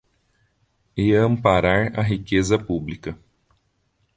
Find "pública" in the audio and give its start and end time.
2.57-3.15